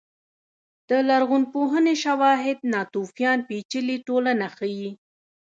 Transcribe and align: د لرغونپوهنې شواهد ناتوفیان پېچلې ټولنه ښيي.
د 0.89 0.91
لرغونپوهنې 1.09 1.95
شواهد 2.03 2.57
ناتوفیان 2.73 3.39
پېچلې 3.49 3.97
ټولنه 4.07 4.45
ښيي. 4.55 4.89